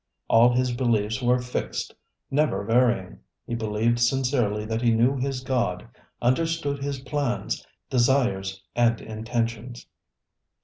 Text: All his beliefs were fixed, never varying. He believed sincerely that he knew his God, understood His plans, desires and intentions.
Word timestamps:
All 0.27 0.51
his 0.51 0.75
beliefs 0.75 1.21
were 1.21 1.37
fixed, 1.37 1.93
never 2.31 2.63
varying. 2.63 3.19
He 3.45 3.53
believed 3.53 3.99
sincerely 3.99 4.65
that 4.65 4.81
he 4.81 4.89
knew 4.95 5.15
his 5.15 5.41
God, 5.41 5.87
understood 6.23 6.81
His 6.81 6.97
plans, 7.01 7.63
desires 7.87 8.63
and 8.75 8.99
intentions. 8.99 9.85